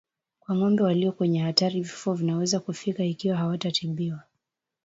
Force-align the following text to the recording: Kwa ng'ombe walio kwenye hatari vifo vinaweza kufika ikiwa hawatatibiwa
Kwa 0.39 0.53
ng'ombe 0.55 0.83
walio 0.83 1.11
kwenye 1.11 1.39
hatari 1.39 1.81
vifo 1.81 2.13
vinaweza 2.13 2.59
kufika 2.59 3.03
ikiwa 3.05 3.37
hawatatibiwa 3.37 4.23